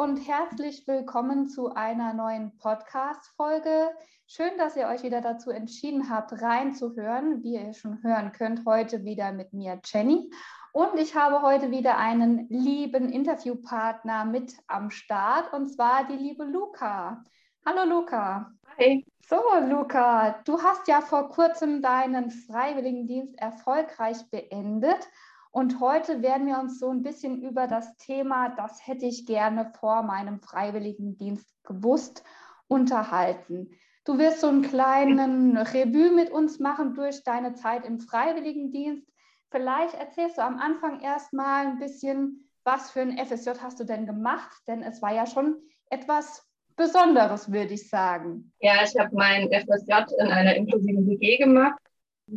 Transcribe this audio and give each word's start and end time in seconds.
Und 0.00 0.16
herzlich 0.26 0.88
willkommen 0.88 1.46
zu 1.46 1.74
einer 1.74 2.14
neuen 2.14 2.56
Podcast-Folge. 2.56 3.90
Schön, 4.26 4.56
dass 4.56 4.74
ihr 4.74 4.86
euch 4.86 5.02
wieder 5.02 5.20
dazu 5.20 5.50
entschieden 5.50 6.08
habt, 6.08 6.40
reinzuhören. 6.40 7.42
Wie 7.42 7.56
ihr 7.56 7.74
schon 7.74 8.02
hören 8.02 8.32
könnt, 8.32 8.64
heute 8.64 9.04
wieder 9.04 9.30
mit 9.32 9.52
mir, 9.52 9.78
Jenny. 9.84 10.30
Und 10.72 10.94
ich 10.98 11.14
habe 11.16 11.42
heute 11.42 11.70
wieder 11.70 11.98
einen 11.98 12.48
lieben 12.48 13.10
Interviewpartner 13.10 14.24
mit 14.24 14.54
am 14.68 14.90
Start, 14.90 15.52
und 15.52 15.68
zwar 15.68 16.06
die 16.06 16.16
liebe 16.16 16.44
Luca. 16.44 17.22
Hallo 17.66 17.84
Luca. 17.84 18.54
Hi. 18.78 19.04
So, 19.28 19.42
Luca, 19.68 20.40
du 20.46 20.62
hast 20.62 20.88
ja 20.88 21.02
vor 21.02 21.28
kurzem 21.28 21.82
deinen 21.82 22.30
Freiwilligendienst 22.30 23.38
erfolgreich 23.38 24.16
beendet. 24.30 25.10
Und 25.52 25.80
heute 25.80 26.22
werden 26.22 26.46
wir 26.46 26.58
uns 26.58 26.78
so 26.78 26.90
ein 26.90 27.02
bisschen 27.02 27.42
über 27.42 27.66
das 27.66 27.96
Thema, 27.96 28.50
das 28.50 28.86
hätte 28.86 29.06
ich 29.06 29.26
gerne 29.26 29.72
vor 29.78 30.02
meinem 30.02 30.40
Freiwilligendienst 30.40 31.46
gewusst, 31.64 32.22
unterhalten. 32.68 33.70
Du 34.04 34.18
wirst 34.18 34.40
so 34.40 34.48
einen 34.48 34.62
kleinen 34.62 35.56
Revue 35.56 36.12
mit 36.12 36.30
uns 36.30 36.60
machen 36.60 36.94
durch 36.94 37.24
deine 37.24 37.54
Zeit 37.54 37.84
im 37.84 37.98
Freiwilligendienst. 37.98 39.06
Vielleicht 39.50 39.94
erzählst 39.94 40.38
du 40.38 40.42
am 40.42 40.58
Anfang 40.58 41.00
erstmal 41.00 41.66
ein 41.66 41.78
bisschen, 41.78 42.48
was 42.62 42.92
für 42.92 43.00
ein 43.00 43.18
FSJ 43.18 43.50
hast 43.60 43.80
du 43.80 43.84
denn 43.84 44.06
gemacht? 44.06 44.56
Denn 44.68 44.82
es 44.82 45.02
war 45.02 45.12
ja 45.12 45.26
schon 45.26 45.56
etwas 45.90 46.46
Besonderes, 46.76 47.52
würde 47.52 47.74
ich 47.74 47.88
sagen. 47.88 48.52
Ja, 48.60 48.84
ich 48.84 48.96
habe 48.98 49.14
mein 49.14 49.48
FSJ 49.48 50.14
in 50.18 50.28
einer 50.28 50.54
inklusiven 50.54 51.06
WG 51.08 51.36
gemacht, 51.36 51.80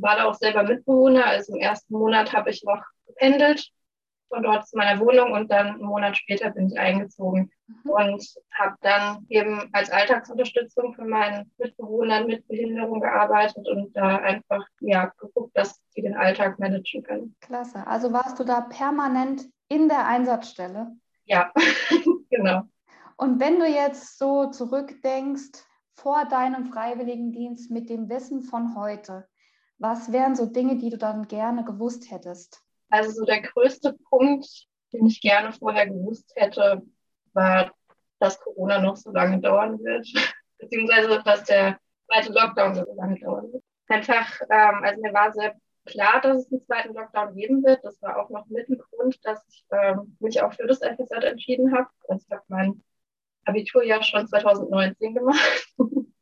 war 0.02 0.18
da 0.18 0.26
auch 0.26 0.36
selber 0.36 0.64
Mitbewohner. 0.64 1.26
Also 1.26 1.54
im 1.54 1.62
ersten 1.62 1.94
Monat 1.94 2.34
habe 2.34 2.50
ich 2.50 2.64
noch 2.64 2.84
gependelt 3.08 3.72
von 4.34 4.44
dort 4.44 4.68
zu 4.68 4.78
meiner 4.78 5.00
Wohnung 5.00 5.32
und 5.32 5.52
dann 5.52 5.68
einen 5.68 5.86
Monat 5.86 6.18
später 6.18 6.50
bin 6.50 6.68
ich 6.68 6.80
eingezogen 6.80 7.52
mhm. 7.68 7.90
und 7.92 8.36
habe 8.54 8.76
dann 8.82 9.26
eben 9.30 9.70
als 9.74 9.92
Alltagsunterstützung 9.92 10.94
für 10.96 11.06
meinen 11.06 11.52
Mitbewohnern 11.58 12.26
mit 12.26 12.48
Behinderung 12.48 13.00
gearbeitet 13.00 13.68
und 13.68 13.96
da 13.96 14.18
einfach 14.18 14.66
ja 14.82 15.12
geguckt, 15.18 15.56
dass 15.56 15.80
sie 15.90 16.02
den 16.02 16.16
Alltag 16.16 16.58
managen 16.58 17.04
können. 17.04 17.36
Klasse. 17.42 17.86
Also 17.86 18.12
warst 18.12 18.40
du 18.40 18.44
da 18.44 18.62
permanent 18.62 19.44
in 19.70 19.88
der 19.88 20.08
Einsatzstelle? 20.08 20.92
Ja, 21.26 21.52
genau. 22.30 22.64
Und 23.18 23.40
wenn 23.40 23.60
du 23.60 23.68
jetzt 23.68 24.18
so 24.18 24.50
zurückdenkst 24.50 25.64
vor 25.94 26.26
deinem 26.26 26.66
Freiwilligendienst 26.66 27.70
mit 27.70 27.90
dem 27.90 28.10
Wissen 28.10 28.42
von 28.42 28.76
heute, 28.76 29.28
was 29.78 30.12
wären 30.12 30.36
so 30.36 30.46
Dinge, 30.46 30.78
die 30.78 30.90
du 30.90 30.98
dann 30.98 31.28
gerne 31.28 31.64
gewusst 31.64 32.12
hättest? 32.12 32.62
Also 32.90 33.12
so 33.12 33.26
der 33.26 33.42
größte 33.42 33.98
Punkt, 34.10 34.48
den 34.92 35.06
ich 35.06 35.22
gerne 35.22 35.52
vorher 35.52 35.88
gewusst 35.88 36.32
hätte, 36.36 36.84
war, 37.34 37.72
dass 38.20 38.40
Corona 38.40 38.80
noch 38.80 38.96
so 38.96 39.12
lange 39.12 39.40
dauern 39.40 39.80
wird, 39.84 40.08
beziehungsweise 40.60 41.22
dass 41.24 41.44
der 41.46 41.80
zweite 42.08 42.32
Lockdown 42.32 42.76
so 42.76 42.86
lange 42.96 43.20
dauern 43.20 43.52
wird. 43.52 43.64
Einfach, 43.88 44.40
ähm, 44.50 44.84
also 44.84 45.02
mir 45.02 45.14
war 45.14 45.34
sehr 45.34 45.56
klar, 45.86 46.22
dass 46.22 46.44
es 46.44 46.52
einen 46.52 46.66
zweiten 46.66 46.94
Lockdown 46.94 47.36
geben 47.36 47.64
wird. 47.64 47.84
Das 47.84 48.02
war 48.02 48.18
auch 48.18 48.30
noch 48.30 48.46
mit 48.48 48.70
ein 48.70 48.78
Grund, 48.78 49.20
dass 49.24 49.44
ich 49.50 49.66
ähm, 49.72 50.16
mich 50.20 50.42
auch 50.42 50.54
für 50.54 50.68
das 50.68 50.80
FSJ 50.80 51.26
entschieden 51.26 51.76
habe. 51.76 51.90
Also 52.08 52.26
ich 52.26 52.32
habe 52.32 52.44
mein 52.48 52.84
Abitur 53.46 53.84
ja 53.84 54.02
schon 54.02 54.28
2019 54.28 55.14
gemacht. 55.16 55.68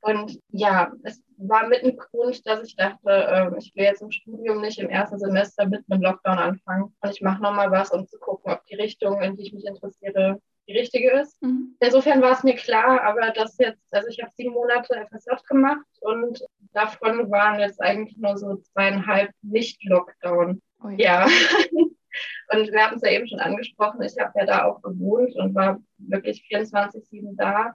Und 0.00 0.38
ja, 0.50 0.92
es 1.02 1.22
war 1.36 1.66
mit 1.68 1.82
ein 1.82 1.96
Grund, 1.96 2.46
dass 2.46 2.62
ich 2.62 2.76
dachte, 2.76 3.10
äh, 3.10 3.58
ich 3.58 3.74
will 3.74 3.84
jetzt 3.84 4.02
im 4.02 4.10
Studium 4.10 4.60
nicht 4.60 4.78
im 4.78 4.88
ersten 4.88 5.18
Semester 5.18 5.66
mit 5.66 5.84
einem 5.88 6.02
Lockdown 6.02 6.38
anfangen. 6.38 6.94
Und 7.00 7.10
ich 7.10 7.20
mache 7.20 7.42
nochmal 7.42 7.70
was, 7.70 7.90
um 7.90 8.06
zu 8.06 8.18
gucken, 8.18 8.52
ob 8.52 8.64
die 8.66 8.76
Richtung, 8.76 9.20
in 9.22 9.36
die 9.36 9.46
ich 9.46 9.52
mich 9.52 9.64
interessiere, 9.64 10.40
die 10.68 10.78
richtige 10.78 11.10
ist. 11.12 11.40
Mhm. 11.42 11.76
Insofern 11.80 12.22
war 12.22 12.32
es 12.32 12.44
mir 12.44 12.54
klar, 12.54 13.02
aber 13.02 13.30
das 13.30 13.56
jetzt, 13.58 13.82
also 13.92 14.08
ich 14.08 14.20
habe 14.20 14.32
sieben 14.36 14.52
Monate 14.52 15.06
FSJ 15.10 15.30
gemacht 15.48 15.86
und 16.00 16.44
davon 16.72 17.30
waren 17.30 17.58
jetzt 17.58 17.80
eigentlich 17.80 18.16
nur 18.18 18.36
so 18.36 18.56
zweieinhalb 18.56 19.30
Nicht-Lockdown. 19.42 20.60
Oh 20.84 20.88
ja. 20.90 21.26
und 22.52 22.72
wir 22.72 22.84
hatten 22.84 22.96
es 22.96 23.02
ja 23.02 23.10
eben 23.10 23.26
schon 23.26 23.40
angesprochen, 23.40 24.02
ich 24.02 24.16
habe 24.18 24.38
ja 24.38 24.46
da 24.46 24.64
auch 24.64 24.82
gewohnt 24.82 25.34
und 25.36 25.54
war 25.54 25.80
wirklich 25.98 26.46
24-7 26.50 27.36
da. 27.36 27.74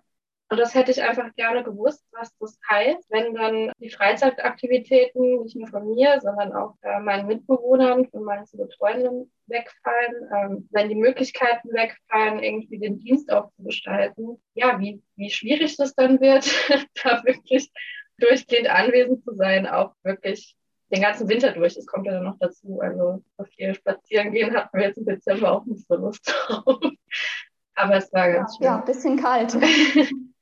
Und 0.53 0.59
das 0.59 0.75
hätte 0.75 0.91
ich 0.91 1.01
einfach 1.01 1.33
gerne 1.33 1.63
gewusst, 1.63 2.05
was 2.11 2.31
das 2.37 2.59
heißt, 2.69 3.09
wenn 3.09 3.33
dann 3.33 3.71
die 3.79 3.89
Freizeitaktivitäten 3.89 5.41
nicht 5.41 5.55
nur 5.55 5.67
von 5.67 5.89
mir, 5.95 6.21
sondern 6.21 6.53
auch 6.53 6.75
äh, 6.83 6.99
meinen 6.99 7.25
Mitbewohnern, 7.25 8.07
von 8.11 8.23
meinen 8.23 8.45
zu 8.45 8.57
Betreuenden 8.57 9.31
wegfallen, 9.47 10.29
ähm, 10.31 10.69
wenn 10.69 10.89
die 10.89 10.95
Möglichkeiten 10.95 11.73
wegfallen, 11.73 12.43
irgendwie 12.43 12.77
den 12.77 12.99
Dienst 12.99 13.31
auch 13.31 13.49
zu 13.55 13.63
gestalten. 13.63 14.39
Ja, 14.53 14.79
wie, 14.79 15.01
wie 15.15 15.31
schwierig 15.31 15.75
das 15.77 15.95
dann 15.95 16.21
wird, 16.21 16.45
da 17.03 17.23
wirklich 17.23 17.71
durchgehend 18.19 18.69
anwesend 18.69 19.23
zu 19.23 19.33
sein, 19.33 19.65
auch 19.65 19.95
wirklich 20.03 20.55
den 20.91 21.01
ganzen 21.01 21.27
Winter 21.29 21.51
durch. 21.53 21.73
Das 21.73 21.87
kommt 21.87 22.05
ja 22.05 22.13
dann 22.13 22.25
noch 22.25 22.37
dazu. 22.37 22.79
Also 22.79 23.23
so 23.39 23.43
viel 23.45 23.73
spazieren 23.73 24.31
gehen 24.31 24.55
hatten 24.55 24.77
wir 24.77 24.85
jetzt 24.85 24.99
im 24.99 25.05
Dezember 25.05 25.51
auch 25.51 25.65
nicht 25.65 25.87
so 25.87 25.95
Lust 25.95 26.31
drauf. 26.31 26.77
Aber 27.73 27.95
es 27.95 28.13
war 28.13 28.31
ganz 28.31 28.55
schön. 28.55 28.65
Ja, 28.65 28.77
ein 28.77 28.85
bisschen 28.85 29.17
kalt. 29.19 29.57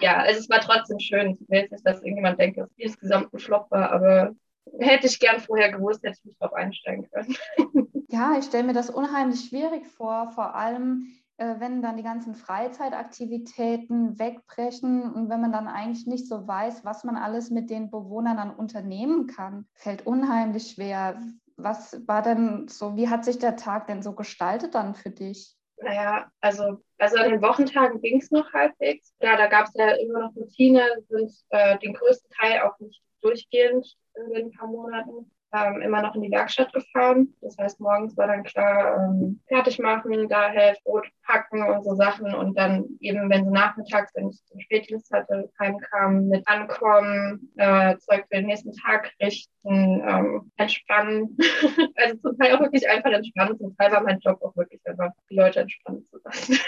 ja, 0.00 0.18
also 0.18 0.40
es 0.40 0.48
war 0.48 0.60
trotzdem 0.60 0.98
schön. 0.98 1.38
Ich 1.40 1.48
will 1.48 1.68
nicht, 1.70 1.86
dass 1.86 2.02
irgendjemand 2.02 2.38
denkt, 2.38 2.58
dass 2.58 2.70
es 2.70 2.78
insgesamt 2.78 3.32
ein 3.32 3.38
Flop 3.38 3.70
war, 3.70 3.90
aber 3.92 4.34
hätte 4.78 5.06
ich 5.06 5.18
gern 5.18 5.40
vorher 5.40 5.70
gewusst, 5.70 6.02
hätte 6.02 6.16
ich 6.18 6.24
mich 6.24 6.36
darauf 6.38 6.54
einsteigen 6.54 7.08
können. 7.10 7.36
ja, 8.08 8.36
ich 8.38 8.44
stelle 8.44 8.64
mir 8.64 8.72
das 8.72 8.90
unheimlich 8.90 9.48
schwierig 9.48 9.86
vor, 9.86 10.30
vor 10.30 10.54
allem 10.54 11.06
äh, 11.40 11.58
wenn 11.58 11.80
dann 11.80 11.96
die 11.96 12.02
ganzen 12.02 12.34
Freizeitaktivitäten 12.34 14.18
wegbrechen 14.18 15.10
und 15.10 15.30
wenn 15.30 15.40
man 15.40 15.52
dann 15.52 15.68
eigentlich 15.68 16.06
nicht 16.06 16.28
so 16.28 16.46
weiß, 16.46 16.84
was 16.84 17.02
man 17.02 17.16
alles 17.16 17.50
mit 17.50 17.70
den 17.70 17.90
Bewohnern 17.90 18.36
dann 18.36 18.54
unternehmen 18.54 19.26
kann, 19.26 19.66
fällt 19.74 20.06
unheimlich 20.06 20.72
schwer. 20.72 21.20
Was 21.56 22.06
war 22.06 22.22
denn 22.22 22.68
so, 22.68 22.96
wie 22.96 23.08
hat 23.08 23.24
sich 23.24 23.38
der 23.38 23.56
Tag 23.56 23.86
denn 23.86 24.02
so 24.02 24.14
gestaltet 24.14 24.74
dann 24.74 24.94
für 24.94 25.10
dich? 25.10 25.56
Naja, 25.82 26.30
also, 26.40 26.82
also 26.98 27.16
an 27.16 27.30
den 27.30 27.42
Wochentagen 27.42 28.00
ging 28.00 28.20
es 28.20 28.30
noch 28.30 28.52
halbwegs. 28.52 29.14
Ja, 29.20 29.36
da 29.36 29.46
gab 29.46 29.66
es 29.66 29.74
ja 29.74 29.92
immer 29.92 30.20
noch 30.20 30.36
Routine, 30.36 30.86
sind 31.08 31.32
äh, 31.50 31.78
den 31.78 31.94
größten 31.94 32.30
Teil 32.38 32.60
auch 32.60 32.78
nicht 32.80 33.02
durchgehend 33.22 33.96
in 34.14 34.34
den 34.34 34.52
paar 34.52 34.68
Monaten 34.68 35.30
ähm, 35.52 35.80
immer 35.82 36.02
noch 36.02 36.14
in 36.14 36.22
die 36.22 36.30
Werkstatt 36.30 36.72
gefahren. 36.72 37.34
Das 37.40 37.56
heißt, 37.58 37.80
morgens 37.80 38.16
war 38.16 38.26
dann 38.26 38.44
klar, 38.44 38.96
ähm, 38.96 39.40
fertig 39.48 39.78
machen, 39.78 40.28
da 40.28 40.48
helfen, 40.48 40.80
Brot 40.84 41.08
packen 41.24 41.62
und 41.62 41.84
so 41.84 41.94
Sachen. 41.94 42.34
Und 42.34 42.56
dann 42.56 42.84
eben, 43.00 43.28
wenn 43.30 43.44
sie 43.44 43.50
nachmittags, 43.50 44.12
wenn 44.14 44.30
ich 44.30 44.44
zum 44.46 44.60
Spätdienst 44.60 45.10
hatte, 45.12 45.50
heimkam, 45.58 46.28
mit 46.28 46.46
ankommen, 46.46 47.52
äh, 47.56 47.96
Zeug 47.98 48.24
für 48.28 48.36
den 48.36 48.46
nächsten 48.46 48.72
Tag 48.72 49.12
richten, 49.20 50.02
ähm, 50.06 50.50
entspannen. 50.56 51.36
also 51.96 52.16
zum 52.16 52.38
Teil 52.38 52.54
auch 52.54 52.60
wirklich 52.60 52.88
einfach 52.88 53.10
entspannen. 53.10 53.58
Zum 53.58 53.76
Teil 53.76 53.92
war 53.92 54.02
mein 54.02 54.20
Job 54.20 54.40
auch 54.42 54.56
wirklich 54.56 54.80
einfach, 54.86 55.10
die 55.28 55.34
Leute 55.34 55.60
entspannen 55.60 56.06
zu 56.10 56.18
lassen. 56.24 56.58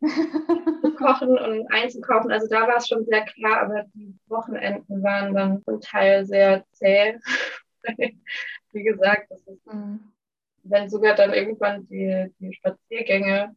kochen 0.96 1.38
und 1.38 1.66
einzukaufen. 1.72 2.30
Also 2.30 2.46
da 2.48 2.66
war 2.66 2.76
es 2.76 2.88
schon 2.88 3.04
sehr 3.04 3.22
klar, 3.22 3.62
aber 3.62 3.84
die 3.94 4.14
Wochenenden 4.28 5.02
waren 5.02 5.34
dann 5.34 5.62
zum 5.64 5.80
Teil 5.80 6.24
sehr 6.24 6.64
zäh. 6.72 7.18
Wie 8.72 8.82
gesagt, 8.82 9.30
das 9.30 9.40
ist, 9.46 9.66
mhm. 9.66 10.12
wenn 10.62 10.88
sogar 10.88 11.14
dann 11.14 11.32
irgendwann 11.32 11.86
die, 11.88 12.32
die 12.38 12.54
Spaziergänge 12.54 13.54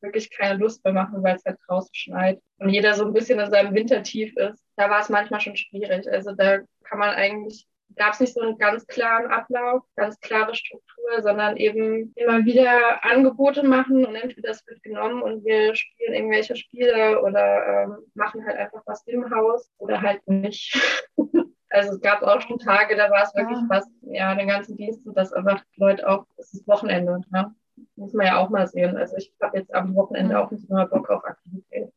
wirklich 0.00 0.30
keine 0.30 0.58
Lust 0.58 0.84
mehr 0.84 0.92
machen, 0.92 1.22
weil 1.22 1.36
es 1.36 1.44
halt 1.44 1.58
draußen 1.66 1.94
schneit 1.94 2.40
und 2.58 2.68
jeder 2.68 2.94
so 2.94 3.04
ein 3.04 3.12
bisschen 3.12 3.40
in 3.40 3.50
seinem 3.50 3.74
Wintertief 3.74 4.36
ist, 4.36 4.62
da 4.76 4.90
war 4.90 5.00
es 5.00 5.08
manchmal 5.08 5.40
schon 5.40 5.56
schwierig. 5.56 6.06
Also 6.10 6.32
da 6.32 6.58
kann 6.84 6.98
man 6.98 7.10
eigentlich 7.10 7.66
gab 7.94 8.12
es 8.12 8.20
nicht 8.20 8.34
so 8.34 8.40
einen 8.40 8.58
ganz 8.58 8.86
klaren 8.86 9.30
Ablauf, 9.30 9.82
ganz 9.94 10.18
klare 10.20 10.54
Struktur, 10.54 11.22
sondern 11.22 11.56
eben 11.56 12.12
immer 12.16 12.44
wieder 12.44 13.04
Angebote 13.04 13.62
machen 13.62 14.04
und 14.04 14.14
entweder 14.14 14.48
das 14.48 14.66
wird 14.66 14.82
genommen 14.82 15.22
und 15.22 15.44
wir 15.44 15.74
spielen 15.74 16.14
irgendwelche 16.14 16.56
Spiele 16.56 17.22
oder 17.22 17.84
ähm, 17.84 17.96
machen 18.14 18.44
halt 18.44 18.56
einfach 18.56 18.82
was 18.86 19.06
im 19.06 19.30
Haus 19.34 19.70
oder 19.78 20.02
halt 20.02 20.26
nicht. 20.26 20.78
Also 21.76 21.92
es 21.92 22.00
gab 22.00 22.22
auch 22.22 22.40
schon 22.40 22.58
Tage, 22.58 22.96
da 22.96 23.10
war 23.10 23.22
es 23.22 23.34
wirklich 23.34 23.58
ja. 23.58 23.66
fast, 23.68 23.90
ja, 24.00 24.34
den 24.34 24.48
ganzen 24.48 24.78
Dienst 24.78 25.06
und 25.06 25.14
das 25.14 25.30
einfach 25.34 25.62
Leute 25.76 26.08
auch, 26.08 26.24
es 26.38 26.54
ist 26.54 26.66
Wochenende, 26.66 27.20
ne? 27.30 27.54
muss 27.96 28.14
man 28.14 28.26
ja 28.26 28.38
auch 28.38 28.48
mal 28.48 28.66
sehen. 28.66 28.96
Also 28.96 29.16
ich 29.16 29.30
habe 29.42 29.58
jetzt 29.58 29.74
am 29.74 29.94
Wochenende 29.94 30.34
mhm. 30.34 30.40
auch 30.40 30.50
nicht 30.50 30.70
mehr 30.70 30.86
Bock 30.86 31.10
auf 31.10 31.22
Aktivität. 31.22 31.92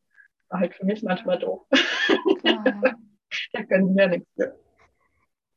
War 0.50 0.60
halt 0.60 0.74
für 0.74 0.84
mich 0.84 1.02
manchmal 1.02 1.38
doof. 1.38 1.62
Klar, 2.40 2.62
ja. 2.66 2.94
da 3.54 3.62
können 3.62 3.96
ja 3.96 4.08
nichts 4.08 4.28
für. 4.34 4.54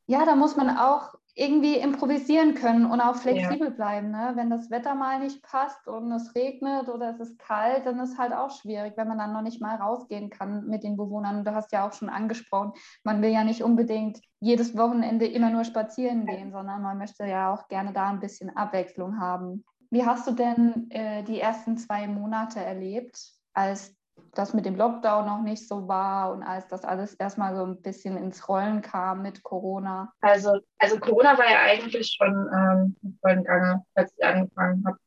Ja, 0.05 0.25
da 0.25 0.35
muss 0.35 0.55
man 0.55 0.77
auch 0.77 1.13
irgendwie 1.35 1.77
improvisieren 1.77 2.53
können 2.53 2.85
und 2.85 3.01
auch 3.01 3.15
flexibel 3.15 3.69
ja. 3.69 3.73
bleiben. 3.73 4.11
Ne? 4.11 4.33
Wenn 4.35 4.51
das 4.51 4.69
Wetter 4.69 4.93
mal 4.93 5.19
nicht 5.19 5.41
passt 5.41 5.87
und 5.87 6.11
es 6.11 6.35
regnet 6.35 6.89
oder 6.89 7.09
es 7.09 7.19
ist 7.19 7.39
kalt, 7.39 7.87
dann 7.87 7.99
ist 7.99 8.19
halt 8.19 8.33
auch 8.33 8.51
schwierig, 8.51 8.93
wenn 8.97 9.07
man 9.07 9.17
dann 9.17 9.33
noch 9.33 9.41
nicht 9.41 9.59
mal 9.59 9.75
rausgehen 9.75 10.29
kann 10.29 10.67
mit 10.67 10.83
den 10.83 10.95
Bewohnern. 10.95 11.43
Du 11.43 11.55
hast 11.55 11.71
ja 11.71 11.87
auch 11.87 11.93
schon 11.93 12.09
angesprochen, 12.09 12.73
man 13.03 13.21
will 13.23 13.31
ja 13.31 13.43
nicht 13.43 13.63
unbedingt 13.63 14.21
jedes 14.41 14.77
Wochenende 14.77 15.25
immer 15.25 15.49
nur 15.49 15.63
spazieren 15.63 16.27
gehen, 16.27 16.51
sondern 16.51 16.83
man 16.83 16.99
möchte 16.99 17.25
ja 17.25 17.51
auch 17.51 17.67
gerne 17.67 17.93
da 17.93 18.09
ein 18.09 18.19
bisschen 18.19 18.55
Abwechslung 18.55 19.19
haben. 19.19 19.63
Wie 19.89 20.05
hast 20.05 20.27
du 20.27 20.33
denn 20.33 20.89
äh, 20.91 21.23
die 21.23 21.39
ersten 21.39 21.77
zwei 21.77 22.07
Monate 22.07 22.59
erlebt, 22.59 23.31
als 23.53 23.95
das 24.35 24.53
mit 24.53 24.65
dem 24.65 24.75
Lockdown 24.75 25.25
noch 25.25 25.41
nicht 25.41 25.67
so 25.67 25.87
war 25.87 26.31
und 26.31 26.43
als 26.43 26.67
das 26.67 26.83
alles 26.83 27.13
erstmal 27.15 27.55
so 27.55 27.63
ein 27.63 27.81
bisschen 27.81 28.17
ins 28.17 28.47
Rollen 28.47 28.81
kam 28.81 29.21
mit 29.21 29.43
Corona? 29.43 30.13
Also, 30.21 30.59
also 30.79 30.99
Corona 30.99 31.37
war 31.37 31.49
ja 31.49 31.61
eigentlich 31.61 32.15
schon 32.17 32.49
ähm, 32.53 32.95
im 33.03 33.17
vollen 33.21 33.43
Gange, 33.43 33.83
als 33.93 34.13
ich 34.17 34.23
angefangen 34.23 34.83
habe. 34.85 34.97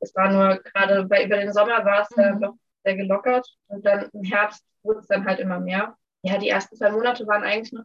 Es 0.00 0.14
war 0.14 0.30
nur 0.30 0.56
gerade 0.62 1.00
über 1.02 1.36
den 1.36 1.52
Sommer 1.52 1.84
war 1.84 2.02
es 2.02 2.16
mhm. 2.16 2.22
ja 2.22 2.32
doch 2.34 2.54
sehr 2.84 2.96
gelockert 2.96 3.46
und 3.68 3.84
dann 3.86 4.08
im 4.12 4.24
Herbst 4.24 4.64
wurde 4.82 5.00
es 5.00 5.06
dann 5.06 5.24
halt 5.24 5.40
immer 5.40 5.60
mehr. 5.60 5.96
Ja, 6.22 6.38
die 6.38 6.48
ersten 6.48 6.76
zwei 6.76 6.90
Monate 6.90 7.26
waren 7.26 7.42
eigentlich 7.42 7.72
noch 7.72 7.84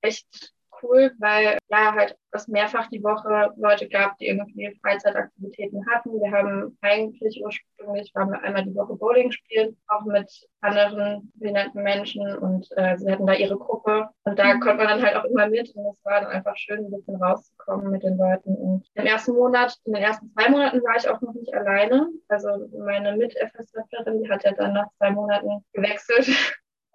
echt 0.00 0.53
cool, 0.84 1.12
weil 1.18 1.58
ja 1.70 1.94
halt 1.94 2.16
es 2.30 2.48
mehrfach 2.48 2.88
die 2.88 3.02
Woche 3.02 3.52
Leute 3.56 3.88
gab, 3.88 4.18
die 4.18 4.26
irgendwie 4.26 4.76
Freizeitaktivitäten 4.82 5.84
hatten. 5.90 6.20
Wir 6.20 6.30
haben 6.30 6.76
eigentlich 6.80 7.40
ursprünglich 7.42 8.12
waren 8.14 8.30
wir 8.30 8.42
einmal 8.42 8.64
die 8.64 8.74
Woche 8.74 8.94
Bowling 8.96 9.30
spielen, 9.30 9.76
auch 9.88 10.04
mit 10.04 10.30
anderen 10.60 11.32
behinderten 11.34 11.82
Menschen 11.82 12.36
und 12.38 12.66
äh, 12.76 12.96
sie 12.96 13.10
hatten 13.10 13.26
da 13.26 13.34
ihre 13.34 13.56
Gruppe 13.56 14.08
und 14.24 14.38
da 14.38 14.54
mhm. 14.54 14.60
konnte 14.60 14.84
man 14.84 14.88
dann 14.88 15.02
halt 15.02 15.16
auch 15.16 15.24
immer 15.24 15.48
mit 15.48 15.74
und 15.74 15.86
es 15.86 16.04
war 16.04 16.20
dann 16.20 16.30
einfach 16.30 16.56
schön, 16.56 16.84
ein 16.84 16.90
bisschen 16.90 17.16
rauszukommen 17.16 17.90
mit 17.90 18.02
den 18.02 18.16
Leuten. 18.16 18.54
Und 18.56 18.86
im 18.94 19.06
ersten 19.06 19.32
Monat, 19.32 19.76
in 19.84 19.92
den 19.92 20.02
ersten 20.02 20.30
zwei 20.32 20.48
Monaten 20.48 20.82
war 20.82 20.96
ich 20.96 21.08
auch 21.08 21.20
noch 21.20 21.34
nicht 21.34 21.52
alleine. 21.54 22.08
Also 22.28 22.48
meine 22.78 23.16
Mit-FSFlerin, 23.16 24.22
die 24.22 24.30
hat 24.30 24.44
ja 24.44 24.52
dann 24.52 24.74
nach 24.74 24.88
zwei 24.98 25.10
Monaten 25.10 25.64
gewechselt. 25.72 26.28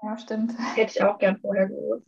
Ja, 0.01 0.17
stimmt. 0.17 0.53
Hätte 0.75 0.91
ich 0.91 1.03
auch 1.03 1.17
gern 1.17 1.37
vorher 1.37 1.67
gewusst. 1.67 2.07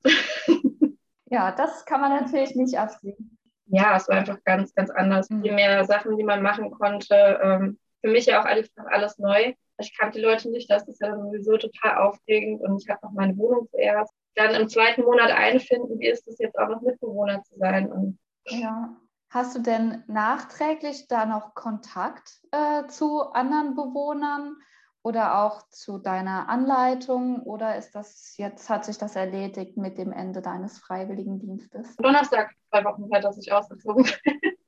Ja, 1.31 1.51
das 1.51 1.85
kann 1.85 2.01
man 2.01 2.11
natürlich 2.11 2.55
nicht 2.55 2.77
absehen. 2.77 3.37
Ja, 3.67 3.95
es 3.95 4.09
war 4.09 4.17
einfach 4.17 4.43
ganz, 4.43 4.75
ganz 4.75 4.89
anders. 4.89 5.29
Mhm. 5.29 5.43
Viel 5.43 5.53
mehr 5.53 5.85
Sachen, 5.85 6.17
die 6.17 6.25
man 6.25 6.41
machen 6.41 6.71
konnte. 6.71 7.39
Ähm, 7.41 7.79
für 8.01 8.11
mich 8.11 8.25
ja 8.25 8.41
auch 8.41 8.45
alles, 8.45 8.69
alles 8.75 9.17
neu. 9.17 9.53
Ich 9.79 9.97
kannte 9.97 10.19
die 10.19 10.25
Leute 10.25 10.51
nicht, 10.51 10.69
das 10.69 10.87
ist 10.87 11.01
ja 11.01 11.15
sowieso 11.15 11.57
total 11.57 11.97
aufregend 11.97 12.61
und 12.61 12.83
ich 12.83 12.89
habe 12.89 12.99
noch 13.03 13.13
meine 13.13 13.35
Wohnung 13.37 13.67
zuerst. 13.71 14.13
Dann 14.35 14.53
im 14.53 14.69
zweiten 14.69 15.03
Monat 15.03 15.31
einfinden, 15.31 15.99
wie 15.99 16.07
ist 16.07 16.27
es 16.27 16.37
jetzt 16.37 16.59
auch 16.59 16.67
noch 16.67 16.81
Mitbewohner 16.81 17.41
zu 17.43 17.57
sein. 17.57 17.91
Und 17.91 18.19
ja. 18.45 18.95
Hast 19.29 19.55
du 19.55 19.61
denn 19.61 20.03
nachträglich 20.07 21.07
da 21.07 21.25
noch 21.25 21.55
Kontakt 21.55 22.41
äh, 22.51 22.85
zu 22.87 23.21
anderen 23.31 23.75
Bewohnern? 23.75 24.57
Oder 25.03 25.43
auch 25.43 25.67
zu 25.69 25.97
deiner 25.97 26.47
Anleitung 26.47 27.41
oder 27.41 27.75
ist 27.75 27.95
das 27.95 28.37
jetzt, 28.37 28.69
hat 28.69 28.85
sich 28.85 28.97
das 28.97 29.15
erledigt 29.15 29.77
mit 29.77 29.97
dem 29.97 30.11
Ende 30.11 30.41
deines 30.41 30.77
Freiwilligendienstes? 30.79 31.95
Donnerstag, 31.97 32.51
zwei 32.69 32.83
Wochen 32.83 33.11
her, 33.11 33.21
dass 33.21 33.37
ich 33.37 33.51
ausgezogen 33.51 34.03
bin. 34.03 34.41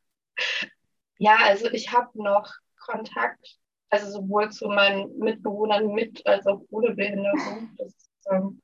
ja, 1.17 1.37
also 1.43 1.69
ich 1.69 1.93
habe 1.93 2.09
noch 2.15 2.51
Kontakt, 2.79 3.59
also 3.89 4.09
sowohl 4.09 4.49
zu 4.51 4.67
meinen 4.67 5.17
Mitbewohnern 5.19 5.87
mit 5.87 6.25
als 6.25 6.47
auch 6.47 6.61
ohne 6.69 6.95
Behinderung. 6.95 7.69
Das 7.77 7.87
ist 7.87 8.09
ähm, 8.31 8.61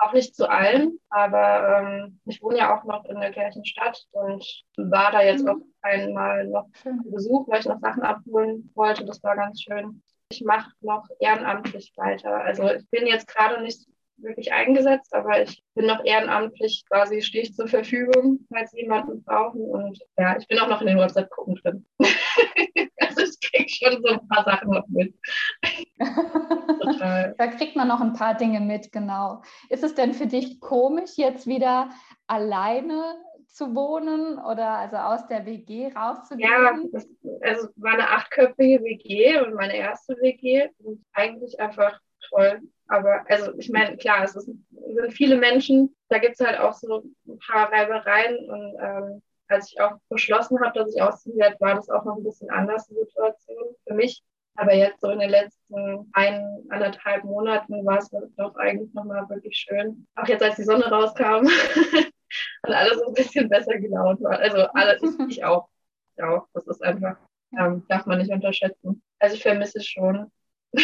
auch 0.00 0.12
nicht 0.12 0.34
zu 0.34 0.48
allen, 0.48 0.98
aber 1.10 1.80
ähm, 1.80 2.20
ich 2.24 2.42
wohne 2.42 2.58
ja 2.58 2.76
auch 2.76 2.84
noch 2.84 3.04
in 3.04 3.20
der 3.20 3.30
gleichen 3.30 3.64
Stadt 3.64 4.04
und 4.12 4.44
war 4.76 5.12
da 5.12 5.22
jetzt 5.22 5.44
mhm. 5.44 5.48
auch 5.48 5.58
einmal 5.82 6.46
noch. 6.46 6.68
Besuch, 7.04 7.48
weil 7.48 7.60
ich 7.60 7.66
noch 7.66 7.80
Sachen 7.80 8.02
abholen 8.02 8.70
wollte. 8.74 9.04
Das 9.04 9.22
war 9.22 9.36
ganz 9.36 9.62
schön. 9.62 10.02
Ich 10.30 10.42
mache 10.44 10.72
noch 10.80 11.06
ehrenamtlich 11.20 11.92
weiter. 11.96 12.34
Also 12.34 12.70
ich 12.70 12.88
bin 12.90 13.06
jetzt 13.06 13.26
gerade 13.26 13.62
nicht 13.62 13.86
wirklich 14.18 14.52
eingesetzt, 14.52 15.14
aber 15.14 15.42
ich 15.42 15.62
bin 15.74 15.86
noch 15.86 16.04
ehrenamtlich 16.04 16.84
quasi, 16.88 17.22
stehe 17.22 17.44
ich 17.44 17.54
zur 17.54 17.68
Verfügung, 17.68 18.46
falls 18.52 18.72
jemanden 18.72 19.22
brauchen. 19.22 19.62
Und 19.62 19.98
ja, 20.18 20.36
ich 20.36 20.46
bin 20.48 20.58
auch 20.58 20.68
noch 20.68 20.80
in 20.80 20.88
den 20.88 20.98
WhatsApp-Gruppen 20.98 21.54
drin. 21.56 21.86
also 22.98 23.22
ich 23.22 23.40
kriege 23.40 23.68
schon 23.68 24.02
so 24.02 24.08
ein 24.08 24.28
paar 24.28 24.44
Sachen 24.44 24.70
noch 24.70 24.86
mit. 24.88 25.14
Total. 26.82 27.34
Da 27.38 27.46
kriegt 27.46 27.76
man 27.76 27.88
noch 27.88 28.00
ein 28.00 28.12
paar 28.12 28.36
Dinge 28.36 28.60
mit, 28.60 28.92
genau. 28.92 29.42
Ist 29.70 29.84
es 29.84 29.94
denn 29.94 30.14
für 30.14 30.26
dich 30.26 30.60
komisch, 30.60 31.12
jetzt 31.16 31.46
wieder 31.46 31.90
alleine 32.26 33.14
zu 33.58 33.74
wohnen 33.74 34.38
oder 34.38 34.68
also 34.68 34.96
aus 34.96 35.26
der 35.26 35.44
WG 35.44 35.92
rauszugehen? 35.92 36.48
Ja, 36.48 36.78
das, 36.92 37.08
also 37.42 37.68
war 37.76 37.94
eine 37.94 38.08
achtköpfige 38.08 38.82
WG 38.84 39.40
und 39.40 39.54
meine 39.54 39.76
erste 39.76 40.16
WG 40.20 40.68
und 40.78 41.04
eigentlich 41.12 41.58
einfach 41.58 42.00
toll. 42.30 42.60
Aber 42.86 43.24
also 43.28 43.52
ich 43.58 43.68
meine, 43.68 43.96
klar, 43.96 44.22
es, 44.22 44.36
ist, 44.36 44.46
sind 44.46 45.12
viele 45.12 45.36
Menschen, 45.36 45.94
da 46.08 46.18
gibt 46.18 46.40
es 46.40 46.46
halt 46.46 46.58
auch 46.60 46.72
so 46.72 47.02
ein 47.26 47.38
paar 47.40 47.70
Reibereien 47.72 48.48
und 48.48 48.76
ähm, 48.80 49.22
als 49.48 49.72
ich 49.72 49.80
auch 49.80 49.96
beschlossen 50.08 50.60
habe, 50.60 50.78
dass 50.78 50.94
ich 50.94 51.02
ausziehen 51.02 51.36
werde, 51.36 51.56
war 51.58 51.74
das 51.74 51.90
auch 51.90 52.04
noch 52.04 52.16
ein 52.16 52.22
bisschen 52.22 52.50
anders, 52.50 52.86
die 52.86 52.94
Situation 52.94 53.74
für 53.86 53.94
mich. 53.94 54.22
Aber 54.54 54.74
jetzt 54.74 55.00
so 55.00 55.10
in 55.10 55.20
den 55.20 55.30
letzten 55.30 56.10
ein, 56.12 56.64
anderthalb 56.68 57.24
Monaten 57.24 57.84
war 57.86 57.98
es 57.98 58.10
doch 58.36 58.56
eigentlich 58.56 58.92
nochmal 58.92 59.28
wirklich 59.28 59.56
schön. 59.56 60.06
Auch 60.16 60.26
jetzt, 60.26 60.42
als 60.42 60.56
die 60.56 60.64
Sonne 60.64 60.90
rauskam, 60.90 61.46
und 62.62 62.72
alles 62.72 63.02
ein 63.02 63.14
bisschen 63.14 63.48
besser 63.48 63.78
gelaunt 63.78 64.20
war. 64.22 64.38
Also 64.38 64.66
alle, 64.74 64.98
ich, 65.02 65.02
ich 65.38 65.44
auch. 65.44 65.68
Ich 66.16 66.22
auch. 66.22 66.46
Das 66.54 66.66
ist 66.66 66.82
einfach, 66.82 67.16
ähm, 67.58 67.84
darf 67.88 68.06
man 68.06 68.18
nicht 68.18 68.30
unterschätzen. 68.30 69.02
Also 69.18 69.36
ich 69.36 69.42
vermisse 69.42 69.78
es 69.78 69.86
schon. 69.86 70.30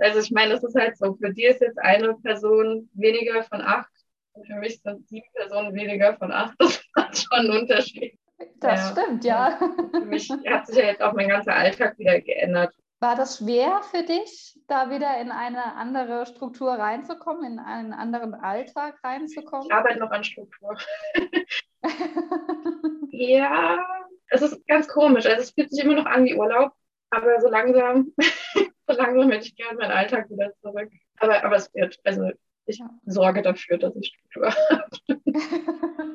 also 0.00 0.18
ich 0.20 0.30
meine, 0.30 0.54
das 0.54 0.64
ist 0.64 0.74
halt 0.74 0.96
so, 0.96 1.14
für 1.14 1.32
die 1.32 1.44
ist 1.44 1.60
jetzt 1.60 1.78
eine 1.78 2.14
Person 2.14 2.88
weniger 2.94 3.42
von 3.44 3.60
acht 3.60 3.90
und 4.32 4.46
für 4.46 4.56
mich 4.56 4.80
sind 4.82 5.06
sieben 5.08 5.28
Personen 5.34 5.74
weniger 5.74 6.16
von 6.16 6.32
acht. 6.32 6.54
Das 6.58 6.82
macht 6.96 7.18
schon 7.18 7.38
einen 7.38 7.62
Unterschied. 7.62 8.18
Das 8.60 8.80
ja. 8.80 9.02
stimmt, 9.02 9.24
ja. 9.24 9.58
Für 9.92 10.04
mich 10.04 10.30
hat 10.30 10.66
sich 10.66 10.76
ja 10.76 10.84
jetzt 10.84 11.02
auch 11.02 11.12
mein 11.12 11.28
ganzer 11.28 11.54
Alltag 11.54 11.98
wieder 11.98 12.20
geändert. 12.20 12.74
War 13.02 13.16
das 13.16 13.38
schwer 13.38 13.80
für 13.90 14.02
dich, 14.02 14.60
da 14.68 14.90
wieder 14.90 15.18
in 15.18 15.30
eine 15.30 15.74
andere 15.74 16.26
Struktur 16.26 16.72
reinzukommen, 16.72 17.52
in 17.52 17.58
einen 17.58 17.94
anderen 17.94 18.34
Alltag 18.34 19.02
reinzukommen? 19.02 19.66
Ich 19.66 19.72
arbeite 19.72 20.00
noch 20.00 20.10
an 20.10 20.22
Struktur. 20.22 20.76
ja, 23.10 23.78
es 24.28 24.42
ist 24.42 24.66
ganz 24.66 24.86
komisch. 24.86 25.24
Also 25.24 25.40
es 25.40 25.50
fühlt 25.52 25.70
sich 25.70 25.82
immer 25.82 25.94
noch 25.94 26.04
an 26.04 26.26
wie 26.26 26.34
Urlaub, 26.34 26.72
aber 27.08 27.40
so 27.40 27.48
langsam, 27.48 28.12
so 28.86 28.94
langsam 28.94 29.30
hätte 29.30 29.46
ich 29.46 29.56
gerne 29.56 29.78
meinen 29.78 29.92
Alltag 29.92 30.28
wieder 30.28 30.52
zurück. 30.60 30.90
Aber, 31.20 31.42
aber 31.42 31.56
es 31.56 31.72
wird, 31.72 31.98
also 32.04 32.30
ich 32.66 32.82
sorge 33.06 33.40
dafür, 33.40 33.78
dass 33.78 33.96
ich 33.96 34.08
Struktur 34.08 34.52
habe. 34.70 34.86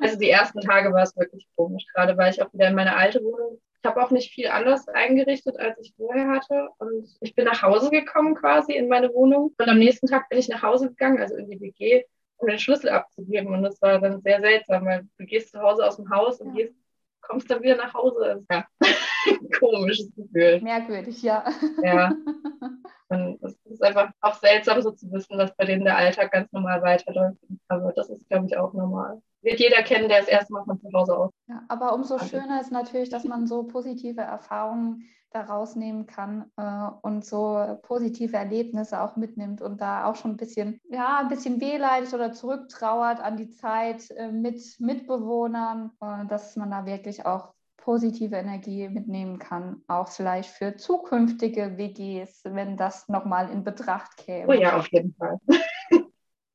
also 0.02 0.18
die 0.20 0.30
ersten 0.30 0.60
Tage 0.60 0.92
war 0.92 1.02
es 1.02 1.16
wirklich 1.16 1.48
komisch, 1.56 1.84
gerade 1.92 2.16
weil 2.16 2.32
ich 2.32 2.40
auch 2.40 2.52
wieder 2.52 2.68
in 2.68 2.76
meine 2.76 2.94
alte 2.94 3.20
Wohnung 3.24 3.60
ich 3.82 3.88
habe 3.88 4.02
auch 4.02 4.10
nicht 4.10 4.32
viel 4.32 4.48
anders 4.48 4.88
eingerichtet, 4.88 5.58
als 5.58 5.78
ich 5.80 5.94
vorher 5.96 6.28
hatte. 6.28 6.68
Und 6.78 7.08
ich 7.20 7.34
bin 7.34 7.44
nach 7.44 7.62
Hause 7.62 7.90
gekommen 7.90 8.34
quasi 8.34 8.72
in 8.74 8.88
meine 8.88 9.12
Wohnung. 9.12 9.54
Und 9.56 9.68
am 9.68 9.78
nächsten 9.78 10.06
Tag 10.06 10.28
bin 10.28 10.38
ich 10.38 10.48
nach 10.48 10.62
Hause 10.62 10.88
gegangen, 10.88 11.20
also 11.20 11.36
in 11.36 11.48
die 11.50 11.60
WG, 11.60 12.04
um 12.38 12.48
den 12.48 12.58
Schlüssel 12.58 12.90
abzugeben. 12.90 13.54
Und 13.54 13.62
das 13.62 13.80
war 13.82 14.00
dann 14.00 14.20
sehr 14.22 14.40
seltsam, 14.40 14.86
weil 14.86 15.06
du 15.18 15.24
gehst 15.24 15.52
zu 15.52 15.60
Hause 15.60 15.86
aus 15.86 15.96
dem 15.96 16.10
Haus 16.10 16.40
und 16.40 16.54
gehst, 16.54 16.74
kommst 17.20 17.50
dann 17.50 17.62
wieder 17.62 17.76
nach 17.76 17.94
Hause. 17.94 18.44
Ja, 18.50 18.66
komisches 19.58 20.10
Gefühl. 20.14 20.60
Merkwürdig, 20.60 21.22
ja. 21.22 21.44
Ja. 21.82 22.12
Und 23.08 23.42
es 23.42 23.56
ist 23.64 23.82
einfach 23.82 24.10
auch 24.20 24.34
seltsam, 24.34 24.82
so 24.82 24.90
zu 24.90 25.10
wissen, 25.12 25.38
dass 25.38 25.54
bei 25.56 25.64
denen 25.64 25.84
der 25.84 25.96
Alltag 25.96 26.32
ganz 26.32 26.50
normal 26.52 26.82
weiterläuft. 26.82 27.38
Aber 27.68 27.92
das 27.92 28.10
ist, 28.10 28.28
glaube 28.28 28.46
ich, 28.46 28.56
auch 28.56 28.72
normal 28.72 29.22
wird 29.46 29.60
jeder 29.60 29.82
kennen, 29.82 30.08
der 30.08 30.20
das 30.20 30.28
erste 30.28 30.52
Mal 30.52 30.64
von 30.64 30.78
zu 30.78 30.92
Hause 30.92 31.16
aus. 31.16 31.30
Ja, 31.46 31.62
aber 31.68 31.94
umso 31.94 32.14
also 32.14 32.26
schöner 32.26 32.60
ist 32.60 32.72
natürlich, 32.72 33.08
dass 33.08 33.24
man 33.24 33.46
so 33.46 33.62
positive 33.62 34.20
Erfahrungen 34.20 35.08
daraus 35.30 35.76
nehmen 35.76 36.06
kann 36.06 36.50
äh, 36.56 36.88
und 37.02 37.24
so 37.24 37.78
positive 37.82 38.36
Erlebnisse 38.36 39.00
auch 39.00 39.16
mitnimmt 39.16 39.60
und 39.60 39.80
da 39.80 40.06
auch 40.06 40.16
schon 40.16 40.32
ein 40.32 40.36
bisschen, 40.36 40.80
ja, 40.88 41.18
ein 41.20 41.28
bisschen 41.28 41.60
wehleidigt 41.60 42.14
oder 42.14 42.32
zurücktrauert 42.32 43.20
an 43.20 43.36
die 43.36 43.50
Zeit 43.50 44.10
äh, 44.12 44.32
mit 44.32 44.60
Mitbewohnern, 44.78 45.92
äh, 46.00 46.26
dass 46.26 46.56
man 46.56 46.70
da 46.70 46.86
wirklich 46.86 47.26
auch 47.26 47.52
positive 47.86 48.34
Energie 48.34 48.88
mitnehmen 48.88 49.38
kann, 49.38 49.80
auch 49.86 50.08
vielleicht 50.08 50.50
für 50.50 50.74
zukünftige 50.74 51.78
WGs, 51.78 52.42
wenn 52.42 52.76
das 52.76 53.08
nochmal 53.08 53.48
in 53.48 53.62
Betracht 53.62 54.16
käme. 54.16 54.48
Oh 54.48 54.52
ja, 54.52 54.76
auf 54.76 54.88
jeden 54.88 55.14
Fall. 55.14 55.38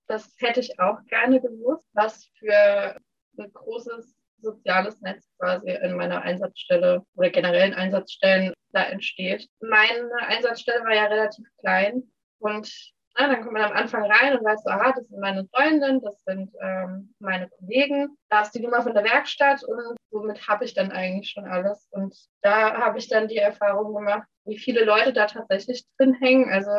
Das 0.08 0.36
hätte 0.40 0.60
ich 0.60 0.78
auch 0.78 0.98
gerne 1.06 1.40
gewusst, 1.40 1.88
was 1.94 2.26
für 2.38 2.98
ein 3.38 3.54
großes 3.54 4.14
soziales 4.42 5.00
Netz 5.00 5.26
quasi 5.40 5.72
in 5.72 5.96
meiner 5.96 6.22
Einsatzstelle 6.22 7.06
oder 7.16 7.30
generellen 7.30 7.74
Einsatzstellen 7.74 8.54
da 8.74 8.84
entsteht. 8.84 9.48
Meine 9.62 10.10
Einsatzstelle 10.28 10.84
war 10.84 10.94
ja 10.94 11.06
relativ 11.06 11.46
klein 11.60 12.04
und 12.40 12.70
na, 13.18 13.28
dann 13.28 13.42
kommt 13.42 13.54
man 13.54 13.64
am 13.64 13.74
Anfang 13.74 14.04
rein 14.04 14.38
und 14.38 14.46
weiß 14.46 14.64
so, 14.64 14.70
aha, 14.70 14.94
das 14.96 15.08
sind 15.08 15.20
meine 15.20 15.46
Freundinnen, 15.54 16.02
das 16.02 16.24
sind 16.24 16.52
ähm, 16.62 17.14
meine 17.20 17.50
Kollegen, 17.50 18.18
da 18.30 18.42
ist 18.42 18.52
die 18.52 18.62
Nummer 18.62 18.82
von 18.82 18.94
der 18.94 19.04
Werkstatt 19.04 19.64
und 19.64 19.98
somit 20.12 20.48
habe 20.48 20.66
ich 20.66 20.74
dann 20.74 20.92
eigentlich 20.92 21.32
schon 21.32 21.46
alles. 21.46 21.88
Und 21.92 22.16
da 22.42 22.78
habe 22.78 23.00
ich 23.00 23.10
dann 23.10 23.28
die 23.28 23.38
Erfahrung 23.38 23.94
gemacht, 23.94 24.28
wie 24.46 24.58
viele 24.58 24.86
Leute 24.86 25.14
da 25.14 25.26
tatsächlich 25.26 25.86
drin 25.98 26.14
hängen. 26.16 26.50
Also 26.50 26.72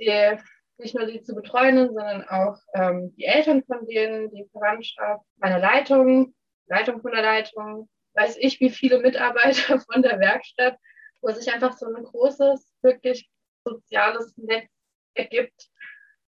die 0.00 0.38
nicht 0.78 0.94
nur 0.94 1.06
die 1.06 1.22
zu 1.22 1.34
betreuen, 1.34 1.88
sondern 1.88 2.28
auch 2.28 2.58
ähm, 2.74 3.12
die 3.16 3.24
Eltern 3.24 3.64
von 3.64 3.86
denen, 3.86 4.30
die 4.30 4.48
Verwandtschaft, 4.52 5.24
meine 5.36 5.58
Leitung, 5.58 6.34
Leitung 6.66 7.00
von 7.00 7.10
der 7.10 7.22
Leitung, 7.22 7.88
weiß 8.14 8.36
ich, 8.38 8.60
wie 8.60 8.70
viele 8.70 9.00
Mitarbeiter 9.00 9.80
von 9.92 10.02
der 10.02 10.20
Werkstatt, 10.20 10.76
wo 11.20 11.30
sich 11.32 11.52
einfach 11.52 11.76
so 11.76 11.86
ein 11.86 12.04
großes, 12.04 12.72
wirklich 12.82 13.28
soziales 13.64 14.36
Netz 14.36 14.70
ergibt 15.18 15.70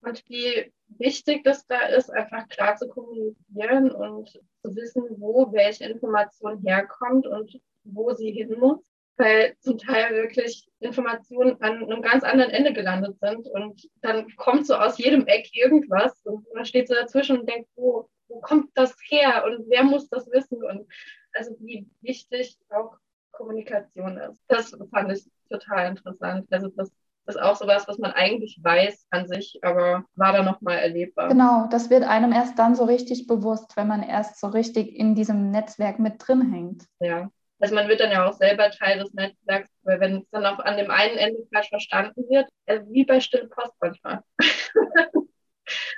und 0.01 0.23
wie 0.29 0.71
wichtig 0.99 1.43
das 1.43 1.65
da 1.67 1.87
ist, 1.87 2.09
einfach 2.09 2.47
klar 2.49 2.75
zu 2.75 2.87
kommunizieren 2.87 3.91
und 3.91 4.29
zu 4.29 4.75
wissen, 4.75 5.03
wo 5.17 5.51
welche 5.51 5.85
Information 5.85 6.61
herkommt 6.61 7.27
und 7.27 7.59
wo 7.83 8.13
sie 8.13 8.31
hin 8.31 8.55
muss, 8.57 8.79
weil 9.17 9.55
zum 9.59 9.77
Teil 9.77 10.13
wirklich 10.15 10.67
Informationen 10.79 11.61
an 11.61 11.83
einem 11.83 12.01
ganz 12.01 12.23
anderen 12.23 12.51
Ende 12.51 12.73
gelandet 12.73 13.17
sind 13.19 13.47
und 13.47 13.89
dann 14.01 14.33
kommt 14.35 14.67
so 14.67 14.75
aus 14.75 14.97
jedem 14.97 15.25
Eck 15.25 15.49
irgendwas 15.55 16.21
und 16.23 16.45
man 16.53 16.65
steht 16.65 16.87
so 16.87 16.93
dazwischen 16.93 17.39
und 17.39 17.49
denkt, 17.49 17.69
wo, 17.75 18.09
wo 18.27 18.39
kommt 18.41 18.69
das 18.75 18.95
her 19.09 19.43
und 19.45 19.69
wer 19.69 19.83
muss 19.83 20.07
das 20.09 20.29
wissen 20.31 20.63
und 20.63 20.87
also 21.33 21.55
wie 21.59 21.87
wichtig 22.01 22.57
auch 22.69 22.97
Kommunikation 23.31 24.17
ist. 24.17 24.41
Das 24.47 24.75
fand 24.91 25.11
ich 25.11 25.29
total 25.49 25.91
interessant. 25.91 26.47
Also 26.51 26.69
das 26.69 26.91
ist 27.27 27.41
auch 27.41 27.55
sowas, 27.55 27.87
was 27.87 27.97
man 27.97 28.11
eigentlich 28.11 28.59
weiß 28.61 29.07
an 29.09 29.27
sich, 29.27 29.59
aber 29.61 30.05
war 30.15 30.33
da 30.33 30.43
nochmal 30.43 30.77
erlebbar. 30.77 31.29
Genau, 31.29 31.67
das 31.69 31.89
wird 31.89 32.03
einem 32.03 32.31
erst 32.31 32.57
dann 32.57 32.75
so 32.75 32.85
richtig 32.85 33.27
bewusst, 33.27 33.75
wenn 33.75 33.87
man 33.87 34.03
erst 34.03 34.39
so 34.39 34.47
richtig 34.47 34.95
in 34.95 35.15
diesem 35.15 35.51
Netzwerk 35.51 35.99
mit 35.99 36.15
drin 36.19 36.51
hängt. 36.51 36.85
Ja. 36.99 37.29
Also 37.59 37.73
man 37.73 37.87
wird 37.87 37.99
dann 37.99 38.11
ja 38.11 38.27
auch 38.27 38.33
selber 38.33 38.69
Teil 38.69 38.99
des 38.99 39.13
Netzwerks, 39.13 39.69
weil 39.83 39.99
wenn 39.99 40.17
es 40.17 40.29
dann 40.31 40.45
auch 40.45 40.59
an 40.59 40.77
dem 40.77 40.91
einen 40.91 41.17
Ende 41.17 41.39
falsch 41.51 41.69
verstanden 41.69 42.23
wird, 42.29 42.47
also 42.67 42.85
wie 42.91 43.03
bei 43.03 43.19
Stille 43.19 43.47
Post 43.47 43.73
manchmal. 43.81 44.23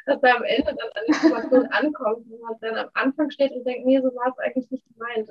dass 0.06 0.22
da 0.22 0.36
am 0.36 0.44
Ende 0.44 0.76
dann 0.76 0.90
an 0.96 1.04
Informationen 1.06 1.68
ankommt, 1.72 2.26
wo 2.30 2.40
man 2.44 2.56
dann 2.62 2.76
am 2.76 2.90
Anfang 2.94 3.30
steht 3.30 3.52
und 3.52 3.66
denkt, 3.66 3.86
nee, 3.86 4.00
so 4.00 4.08
war 4.16 4.30
es 4.30 4.40
eigentlich 4.40 4.70
nicht 4.72 4.86
gemeint. 4.94 5.30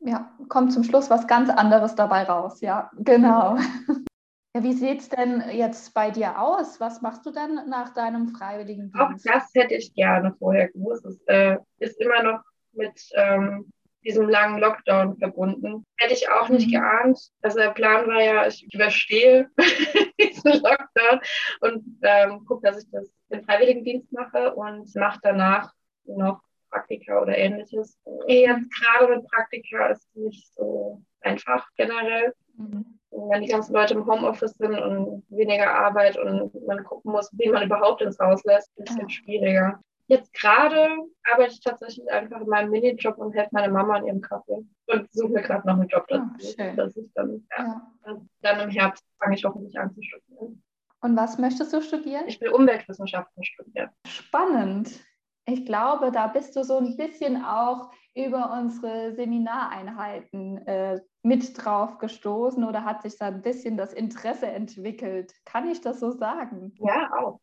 Ja, 0.00 0.30
kommt 0.48 0.72
zum 0.72 0.84
Schluss 0.84 1.10
was 1.10 1.26
ganz 1.26 1.50
anderes 1.50 1.94
dabei 1.94 2.22
raus, 2.22 2.60
ja, 2.60 2.90
genau. 2.98 3.58
Ja, 4.54 4.62
wie 4.62 4.72
sieht 4.72 5.00
es 5.00 5.08
denn 5.08 5.44
jetzt 5.52 5.92
bei 5.94 6.10
dir 6.10 6.40
aus? 6.40 6.80
Was 6.80 7.02
machst 7.02 7.24
du 7.26 7.30
denn 7.30 7.68
nach 7.68 7.92
deinem 7.92 8.28
freiwilligen 8.28 8.90
Dienst? 8.90 8.98
Auch 8.98 9.32
das 9.32 9.50
hätte 9.54 9.74
ich 9.74 9.92
gerne 9.94 10.34
vorher 10.38 10.68
gewusst. 10.68 11.04
Es 11.04 11.20
äh, 11.26 11.58
ist 11.78 12.00
immer 12.00 12.22
noch 12.22 12.40
mit 12.72 12.98
ähm, 13.14 13.70
diesem 14.04 14.28
langen 14.28 14.58
Lockdown 14.58 15.18
verbunden. 15.18 15.84
Hätte 15.98 16.14
ich 16.14 16.30
auch 16.30 16.48
nicht 16.48 16.68
mhm. 16.68 16.72
geahnt. 16.72 17.18
Also 17.42 17.58
der 17.58 17.70
Plan 17.70 18.06
war 18.06 18.22
ja, 18.22 18.46
ich 18.46 18.66
überstehe 18.72 19.50
diesen 20.20 20.52
Lockdown 20.52 21.20
und 21.60 21.98
ähm, 22.02 22.44
gucke, 22.46 22.66
dass 22.66 22.82
ich 22.82 22.90
das 22.90 23.12
den 23.30 23.44
Freiwilligendienst 23.44 24.10
mache 24.12 24.54
und 24.54 24.94
mache 24.96 25.20
danach 25.22 25.72
noch 26.04 26.40
Praktika 26.70 27.20
oder 27.20 27.36
ähnliches. 27.36 27.98
Jetzt 28.26 28.70
gerade 28.70 29.14
mit 29.14 29.26
Praktika 29.28 29.88
ist 29.88 30.08
nicht 30.16 30.54
so 30.54 31.02
einfach 31.20 31.66
generell. 31.76 32.32
Mhm 32.58 32.98
wenn 33.10 33.42
die 33.42 33.48
ganzen 33.48 33.74
Leute 33.74 33.94
im 33.94 34.06
Homeoffice 34.06 34.54
sind 34.54 34.78
und 34.78 35.24
weniger 35.30 35.72
Arbeit 35.72 36.18
und 36.18 36.54
man 36.66 36.84
gucken 36.84 37.12
muss, 37.12 37.30
wie 37.32 37.48
man 37.48 37.64
überhaupt 37.64 38.02
ins 38.02 38.18
Haus 38.18 38.44
lässt, 38.44 38.70
ein 38.78 38.84
bisschen 38.84 39.00
ja. 39.00 39.08
schwieriger. 39.08 39.80
Jetzt 40.06 40.32
gerade 40.32 40.88
arbeite 41.30 41.52
ich 41.52 41.60
tatsächlich 41.60 42.10
einfach 42.10 42.40
in 42.40 42.48
meinem 42.48 42.70
Minijob 42.70 43.18
und 43.18 43.32
helfe 43.34 43.50
meiner 43.52 43.72
Mama 43.72 43.96
an 43.96 44.06
ihrem 44.06 44.22
Kaffee 44.22 44.64
und 44.86 45.12
suche 45.12 45.32
mir 45.32 45.42
gerade 45.42 45.66
noch 45.66 45.74
einen 45.74 45.88
Job 45.88 46.06
dazu. 46.08 46.54
Oh, 46.58 46.76
dass 46.76 46.96
ich 46.96 47.12
dann, 47.14 47.46
ja, 47.58 47.82
ja. 48.06 48.20
dann 48.40 48.60
im 48.60 48.70
Herbst 48.70 49.04
fange 49.18 49.36
ich 49.36 49.44
hoffentlich 49.44 49.78
an 49.78 49.92
zu 49.92 50.02
studieren. 50.02 50.62
Und 51.00 51.16
was 51.16 51.38
möchtest 51.38 51.72
du 51.72 51.82
studieren? 51.82 52.24
Ich 52.26 52.40
will 52.40 52.48
Umweltwissenschaften 52.48 53.44
studieren. 53.44 53.90
Spannend. 54.06 55.04
Ich 55.44 55.64
glaube, 55.66 56.10
da 56.10 56.26
bist 56.26 56.56
du 56.56 56.64
so 56.64 56.78
ein 56.78 56.96
bisschen 56.96 57.44
auch 57.44 57.90
über 58.14 58.52
unsere 58.58 59.14
Seminareinheiten 59.14 60.66
äh, 60.66 61.00
mit 61.28 61.62
drauf 61.62 61.98
gestoßen 61.98 62.64
oder 62.64 62.84
hat 62.84 63.02
sich 63.02 63.18
da 63.18 63.26
ein 63.26 63.42
bisschen 63.42 63.76
das 63.76 63.92
Interesse 63.92 64.46
entwickelt? 64.46 65.34
Kann 65.44 65.70
ich 65.70 65.80
das 65.80 66.00
so 66.00 66.10
sagen? 66.10 66.72
Ja, 66.78 67.10
auch. 67.18 67.40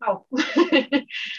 auch. 0.00 0.24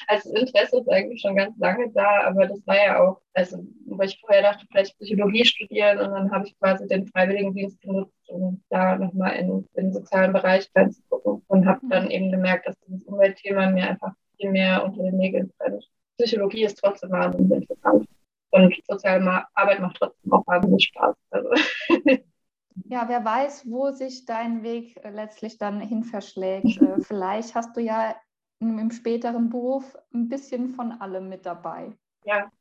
also 0.07 0.33
das 0.33 0.41
Interesse 0.41 0.79
ist 0.79 0.89
eigentlich 0.89 1.21
schon 1.21 1.37
ganz 1.37 1.57
lange 1.57 1.89
da, 1.93 2.25
aber 2.25 2.47
das 2.47 2.59
war 2.67 2.75
ja 2.75 3.01
auch, 3.01 3.21
also 3.33 3.65
weil 3.85 4.09
ich 4.09 4.19
vorher 4.19 4.41
dachte, 4.41 4.65
vielleicht 4.69 4.99
Psychologie 4.99 5.45
studieren 5.45 5.99
und 5.99 6.11
dann 6.11 6.31
habe 6.31 6.47
ich 6.47 6.59
quasi 6.59 6.85
den 6.85 7.07
Freiwilligendienst 7.07 7.79
genutzt, 7.79 8.13
um 8.27 8.61
da 8.69 8.97
nochmal 8.97 9.37
in, 9.37 9.65
in 9.75 9.85
den 9.85 9.93
sozialen 9.93 10.33
Bereich 10.33 10.69
reinzugucken 10.75 11.43
und 11.47 11.65
habe 11.65 11.85
mhm. 11.85 11.89
dann 11.89 12.11
eben 12.11 12.29
gemerkt, 12.29 12.67
dass 12.67 12.77
dieses 12.81 13.03
Umweltthema 13.03 13.71
mir 13.71 13.89
einfach 13.89 14.13
viel 14.37 14.51
mehr 14.51 14.83
unter 14.83 15.01
den 15.01 15.17
Nägeln 15.17 15.51
brennt. 15.57 15.89
Psychologie 16.17 16.65
ist 16.65 16.77
trotzdem 16.77 17.11
wahnsinnig 17.11 17.61
interessant. 17.61 18.05
Und 18.55 18.73
soziale 18.87 19.43
Arbeit 19.53 19.81
macht 19.81 19.97
trotzdem 19.97 20.31
auch 20.31 20.47
wahnsinnig 20.47 20.85
Spaß. 20.85 21.15
Also. 21.29 21.49
Ja, 22.89 23.07
wer 23.07 23.23
weiß, 23.23 23.71
wo 23.71 23.91
sich 23.91 24.25
dein 24.25 24.61
Weg 24.61 24.97
äh, 24.97 25.09
letztlich 25.09 25.57
dann 25.57 25.79
hin 25.79 26.03
verschlägt. 26.03 26.65
Äh, 26.81 27.01
vielleicht 27.01 27.55
hast 27.55 27.75
du 27.77 27.79
ja 27.81 28.15
im 28.59 28.91
späteren 28.91 29.49
Beruf 29.49 29.95
ein 30.13 30.27
bisschen 30.27 30.69
von 30.71 30.91
allem 30.91 31.29
mit 31.29 31.45
dabei. 31.45 31.93
Ja, 32.25 32.51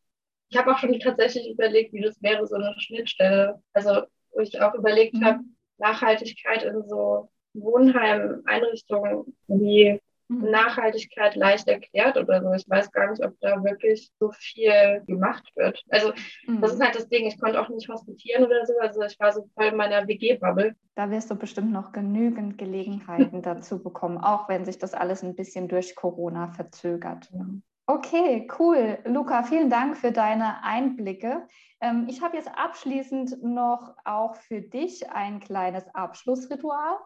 ich 0.48 0.56
habe 0.56 0.72
auch 0.72 0.78
schon 0.78 0.98
tatsächlich 1.00 1.50
überlegt, 1.50 1.92
wie 1.92 2.00
das 2.00 2.20
wäre, 2.22 2.46
so 2.46 2.54
eine 2.54 2.74
Schnittstelle. 2.78 3.60
Also, 3.72 4.02
wo 4.30 4.40
ich 4.40 4.60
auch 4.60 4.74
überlegt 4.74 5.14
mhm. 5.14 5.24
habe, 5.24 5.40
Nachhaltigkeit 5.78 6.62
in 6.62 6.86
so 6.86 7.28
Wohnheimeinrichtungen 7.54 9.36
wie 9.48 9.94
Mhm. 9.94 10.00
Nachhaltigkeit 10.28 11.36
leicht 11.36 11.68
erklärt 11.68 12.16
oder 12.16 12.42
so. 12.42 12.52
Ich 12.52 12.68
weiß 12.68 12.90
gar 12.92 13.10
nicht, 13.10 13.24
ob 13.24 13.38
da 13.40 13.62
wirklich 13.62 14.10
so 14.18 14.30
viel 14.32 15.02
gemacht 15.06 15.50
wird. 15.54 15.82
Also 15.90 16.12
mhm. 16.46 16.60
das 16.60 16.74
ist 16.74 16.82
halt 16.82 16.94
das 16.94 17.08
Ding, 17.08 17.26
ich 17.26 17.38
konnte 17.38 17.60
auch 17.60 17.68
nicht 17.68 17.88
hospitieren 17.88 18.44
oder 18.44 18.64
so. 18.66 18.74
Also 18.80 19.02
ich 19.02 19.18
war 19.20 19.32
so 19.32 19.48
voll 19.54 19.66
in 19.66 19.76
meiner 19.76 20.06
WG-Bubble. 20.06 20.74
Da 20.94 21.10
wirst 21.10 21.30
du 21.30 21.34
bestimmt 21.34 21.72
noch 21.72 21.92
genügend 21.92 22.58
Gelegenheiten 22.58 23.42
dazu 23.42 23.82
bekommen, 23.82 24.18
auch 24.18 24.48
wenn 24.48 24.64
sich 24.64 24.78
das 24.78 24.94
alles 24.94 25.22
ein 25.22 25.34
bisschen 25.34 25.68
durch 25.68 25.94
Corona 25.94 26.48
verzögert. 26.48 27.30
Ja. 27.32 27.46
Okay, 27.86 28.48
cool. 28.58 28.98
Luca, 29.04 29.42
vielen 29.42 29.68
Dank 29.68 29.98
für 29.98 30.10
deine 30.10 30.62
Einblicke. 30.64 31.46
Ähm, 31.82 32.06
ich 32.08 32.22
habe 32.22 32.36
jetzt 32.36 32.48
abschließend 32.48 33.42
noch 33.42 33.94
auch 34.06 34.36
für 34.36 34.62
dich 34.62 35.10
ein 35.10 35.38
kleines 35.38 35.84
Abschlussritual. 35.94 36.96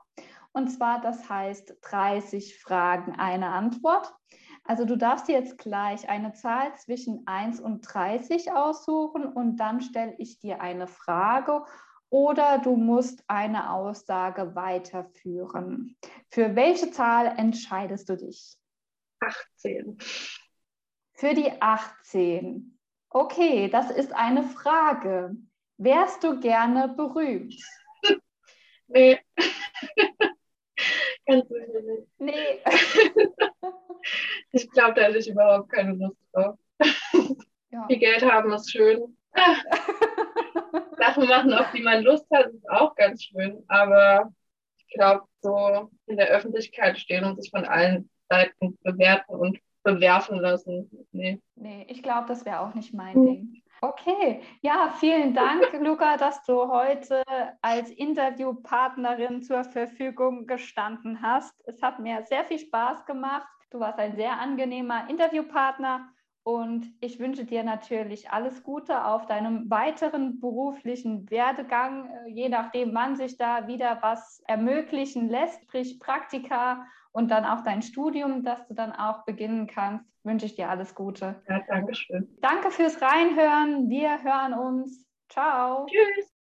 Und 0.59 0.71
zwar, 0.71 1.01
das 1.01 1.31
heißt 1.31 1.77
30 1.83 2.61
Fragen, 2.61 3.13
eine 3.13 3.51
Antwort. 3.51 4.13
Also 4.65 4.85
du 4.85 4.97
darfst 4.97 5.29
dir 5.29 5.39
jetzt 5.39 5.57
gleich 5.57 6.09
eine 6.09 6.33
Zahl 6.33 6.75
zwischen 6.75 7.25
1 7.27 7.61
und 7.61 7.83
30 7.83 8.51
aussuchen 8.51 9.25
und 9.25 9.59
dann 9.59 9.81
stelle 9.81 10.17
ich 10.19 10.41
dir 10.41 10.61
eine 10.61 10.89
Frage 10.89 11.65
oder 12.11 12.59
du 12.59 12.75
musst 12.75 13.23
eine 13.29 13.71
Aussage 13.71 14.57
weiterführen. 14.57 15.97
Für 16.29 16.57
welche 16.57 16.91
Zahl 16.91 17.27
entscheidest 17.39 18.09
du 18.09 18.17
dich? 18.17 18.57
18. 19.21 19.97
Für 21.13 21.35
die 21.35 21.53
18. 21.63 22.77
Okay, 23.11 23.69
das 23.69 23.93
ist 23.93 24.13
eine 24.13 24.43
Frage. 24.43 25.37
Wärst 25.77 26.25
du 26.25 26.41
gerne 26.41 26.89
berühmt? 26.89 27.55
Nee. 28.89 29.21
Ganz 31.29 31.47
sicher 31.49 31.83
nicht. 31.83 32.09
Nee. 32.19 32.61
ich 34.53 34.71
glaube, 34.71 34.95
da 34.95 35.03
hätte 35.03 35.19
ich 35.19 35.29
überhaupt 35.29 35.71
keine 35.71 35.93
Lust 35.93 36.17
drauf. 36.33 36.59
Ja. 37.71 37.87
Viel 37.87 37.99
Geld 37.99 38.23
haben 38.23 38.51
ist 38.53 38.73
schön. 38.73 39.15
Sachen 40.97 41.29
machen, 41.29 41.53
auf 41.53 41.71
die 41.73 41.83
man 41.83 42.03
Lust 42.03 42.27
hat, 42.33 42.47
ist 42.47 42.69
auch 42.71 42.95
ganz 42.95 43.25
schön. 43.25 43.63
Aber 43.69 44.33
ich 44.79 44.95
glaube, 44.95 45.27
so 45.43 45.91
in 46.07 46.17
der 46.17 46.29
Öffentlichkeit 46.29 46.99
stehen 46.99 47.25
und 47.25 47.41
sich 47.41 47.51
von 47.51 47.67
allen 47.67 48.09
Seiten 48.31 48.79
bewerten 48.83 49.35
und 49.35 49.59
bewerfen 49.83 50.39
lassen. 50.39 50.91
Nee. 51.13 51.43
Nee, 51.57 51.85
ich 51.91 52.03
glaube, 52.03 52.27
das 52.27 52.47
wäre 52.47 52.61
auch 52.61 52.75
nicht 52.75 52.95
mein 52.95 53.15
hm. 53.15 53.27
Ding. 53.27 53.63
Okay, 53.81 54.43
ja, 54.61 54.93
vielen 54.99 55.35
Dank, 55.35 55.73
Luca, 55.81 56.17
dass 56.17 56.43
du 56.43 56.69
heute 56.69 57.23
als 57.63 57.91
Interviewpartnerin 57.91 59.41
zur 59.43 59.63
Verfügung 59.63 60.49
gestanden 60.49 61.23
hast. 61.23 61.55
Es 61.65 61.81
hat 61.81 62.01
mir 62.01 62.25
sehr 62.27 62.45
viel 62.45 62.59
Spaß 62.59 63.07
gemacht. 63.07 63.47
Du 63.71 63.79
warst 63.79 64.01
ein 64.01 64.17
sehr 64.17 64.33
angenehmer 64.41 65.09
Interviewpartner 65.09 66.09
und 66.43 66.87
ich 67.01 67.21
wünsche 67.21 67.45
dir 67.45 67.63
natürlich 67.63 68.31
alles 68.31 68.65
Gute 68.65 69.05
auf 69.05 69.27
deinem 69.27 69.71
weiteren 69.71 70.41
beruflichen 70.41 71.31
Werdegang, 71.31 72.11
je 72.27 72.49
nachdem, 72.49 72.95
wann 72.95 73.15
sich 73.15 73.37
da 73.37 73.69
wieder 73.69 73.99
was 74.01 74.43
ermöglichen 74.49 75.29
lässt, 75.29 75.63
sprich 75.63 76.01
Praktika 76.01 76.85
und 77.13 77.31
dann 77.31 77.45
auch 77.45 77.63
dein 77.63 77.83
Studium, 77.83 78.43
dass 78.43 78.67
du 78.67 78.75
dann 78.75 78.93
auch 78.93 79.25
beginnen 79.25 79.69
kannst, 79.69 80.07
wünsche 80.29 80.47
ich 80.47 80.55
dir 80.55 80.69
alles 80.69 80.95
Gute. 80.95 81.43
Ja, 81.49 81.61
danke 81.67 81.95
schön. 81.95 82.29
Danke 82.41 82.71
fürs 82.71 83.03
Reinhören. 83.03 83.89
Wir 83.89 84.23
hören 84.23 84.55
uns. 84.55 85.05
Ciao. 85.29 85.87
Tschüss. 85.87 86.38